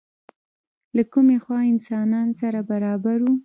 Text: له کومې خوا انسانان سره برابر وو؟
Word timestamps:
له 0.95 1.03
کومې 1.13 1.37
خوا 1.43 1.59
انسانان 1.73 2.27
سره 2.41 2.59
برابر 2.71 3.17
وو؟ 3.23 3.33